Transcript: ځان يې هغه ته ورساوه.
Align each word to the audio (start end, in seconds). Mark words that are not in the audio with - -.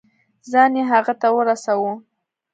ځان 0.51 0.71
يې 0.77 0.83
هغه 0.91 1.13
ته 1.21 1.27
ورساوه. 1.35 1.93